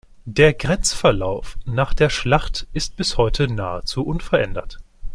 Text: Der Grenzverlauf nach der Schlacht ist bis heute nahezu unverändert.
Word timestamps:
Der 0.25 0.53
Grenzverlauf 0.55 1.59
nach 1.65 1.93
der 1.93 2.09
Schlacht 2.09 2.65
ist 2.73 2.95
bis 2.97 3.17
heute 3.19 3.47
nahezu 3.47 4.01
unverändert. 4.03 4.79